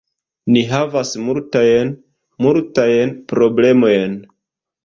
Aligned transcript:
Ni 0.53 0.61
havas 0.69 1.11
multajn, 1.25 1.93
multajn 2.47 3.15
problemojn. 3.35 4.21